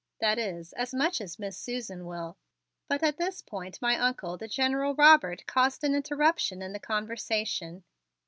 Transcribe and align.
"That 0.19 0.39
is, 0.39 0.73
as 0.73 0.95
much 0.95 1.21
as 1.21 1.37
Miss 1.37 1.55
Susan 1.55 2.07
will" 2.07 2.35
But 2.89 3.03
at 3.03 3.17
this 3.17 3.43
point 3.43 3.79
my 3.83 3.95
Uncle, 3.99 4.35
the 4.35 4.47
General 4.47 4.95
Robert, 4.95 5.45
caused 5.45 5.83
an 5.83 5.93
interruption 5.93 6.63
in 6.63 6.73
the 6.73 6.79
conversation. 6.79 7.83